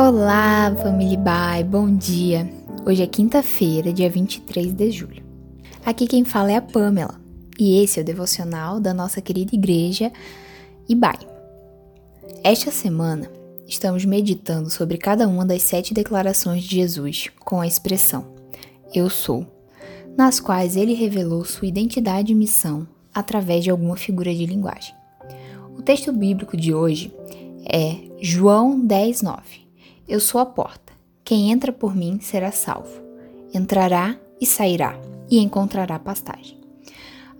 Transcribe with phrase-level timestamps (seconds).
[0.00, 2.48] Olá, família Bye, bom dia!
[2.86, 5.24] Hoje é quinta-feira, dia 23 de julho.
[5.84, 7.20] Aqui quem fala é a Pamela
[7.58, 10.12] e esse é o devocional da nossa querida igreja
[10.88, 11.18] Ibai.
[12.44, 13.28] Esta semana
[13.66, 18.24] estamos meditando sobre cada uma das sete declarações de Jesus com a expressão
[18.94, 19.44] Eu sou,
[20.16, 24.94] nas quais ele revelou sua identidade e missão através de alguma figura de linguagem.
[25.76, 27.12] O texto bíblico de hoje
[27.64, 29.67] é João 10, 9
[30.08, 30.92] eu sou a porta.
[31.22, 33.02] Quem entra por mim será salvo.
[33.52, 34.98] Entrará e sairá,
[35.30, 36.58] e encontrará pastagem.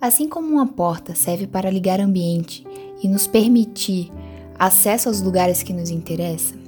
[0.01, 2.67] Assim como uma porta serve para ligar ambiente
[3.03, 4.12] e nos permitir
[4.59, 6.59] acesso aos lugares que nos interessam,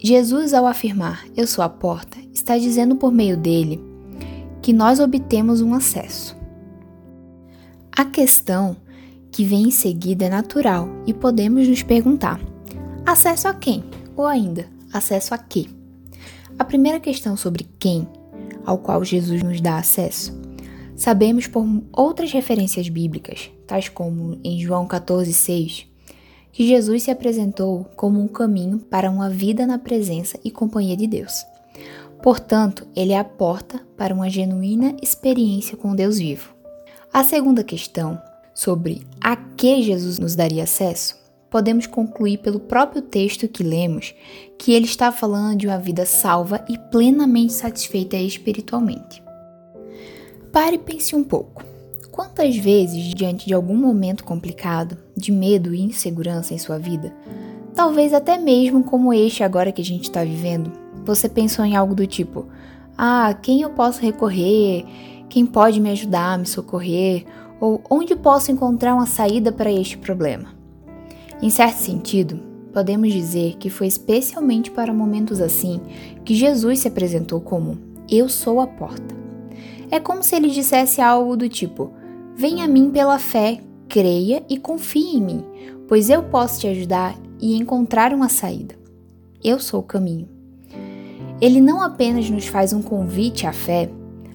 [0.00, 3.82] Jesus, ao afirmar Eu sou a porta, está dizendo por meio dele
[4.62, 6.36] que nós obtemos um acesso.
[7.92, 8.76] A questão
[9.32, 12.40] que vem em seguida é natural e podemos nos perguntar:
[13.04, 13.84] acesso a quem?
[14.16, 15.66] Ou ainda, acesso a quê?
[16.58, 18.08] A primeira questão sobre quem,
[18.64, 20.38] ao qual Jesus nos dá acesso,
[20.96, 25.86] sabemos por outras referências bíblicas, tais como em João 14,6,
[26.50, 31.06] que Jesus se apresentou como um caminho para uma vida na presença e companhia de
[31.06, 31.46] Deus.
[32.22, 36.52] Portanto, ele é a porta para uma genuína experiência com Deus vivo.
[37.12, 38.20] A segunda questão,
[38.52, 41.16] sobre a que Jesus nos daria acesso,
[41.50, 44.14] podemos concluir pelo próprio texto que lemos
[44.58, 49.22] que ele está falando de uma vida salva e plenamente satisfeita espiritualmente.
[50.52, 51.64] Pare e pense um pouco.
[52.10, 57.14] Quantas vezes, diante de algum momento complicado, de medo e insegurança em sua vida,
[57.74, 60.72] talvez até mesmo como este agora que a gente está vivendo,
[61.04, 62.46] você pensou em algo do tipo:
[62.96, 64.84] ah, quem eu posso recorrer?
[65.28, 67.24] Quem pode me ajudar, me socorrer?
[67.60, 70.57] Ou onde posso encontrar uma saída para este problema?
[71.40, 72.40] Em certo sentido,
[72.72, 75.80] podemos dizer que foi especialmente para momentos assim
[76.24, 77.78] que Jesus se apresentou como:
[78.10, 79.14] Eu sou a porta.
[79.88, 81.92] É como se ele dissesse algo do tipo:
[82.34, 85.44] Venha a mim pela fé, creia e confie em mim,
[85.86, 88.74] pois eu posso te ajudar e encontrar uma saída.
[89.42, 90.28] Eu sou o caminho.
[91.40, 93.88] Ele não apenas nos faz um convite à fé,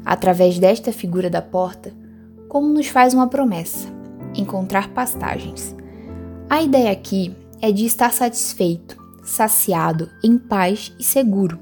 [0.05, 1.93] através desta figura da porta,
[2.47, 3.89] como nos faz uma promessa:
[4.33, 5.75] encontrar pastagens
[6.53, 11.57] a ideia aqui é de estar satisfeito, saciado, em paz e seguro.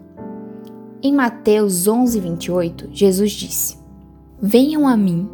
[1.02, 3.78] Em Mateus 11, 28, Jesus disse:
[4.42, 5.30] Venham a mim,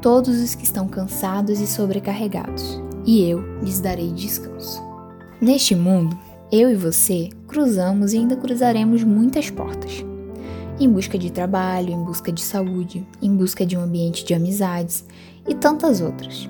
[0.00, 4.82] todos os que estão cansados e sobrecarregados, e eu lhes darei descanso.
[5.42, 6.18] Neste mundo,
[6.50, 10.02] eu e você cruzamos e ainda cruzaremos muitas portas.
[10.80, 15.04] Em busca de trabalho, em busca de saúde, em busca de um ambiente de amizades
[15.46, 16.48] e tantas outras.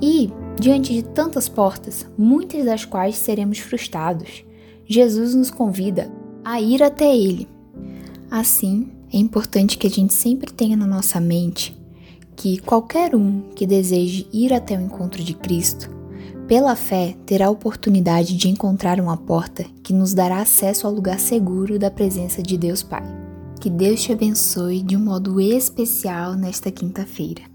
[0.00, 4.44] E Diante de tantas portas, muitas das quais seremos frustrados,
[4.86, 6.08] Jesus nos convida
[6.44, 7.48] a ir até Ele.
[8.30, 11.76] Assim, é importante que a gente sempre tenha na nossa mente
[12.36, 15.90] que qualquer um que deseje ir até o encontro de Cristo,
[16.46, 21.18] pela fé, terá a oportunidade de encontrar uma porta que nos dará acesso ao lugar
[21.18, 23.02] seguro da presença de Deus Pai.
[23.60, 27.51] Que Deus te abençoe de um modo especial nesta quinta-feira.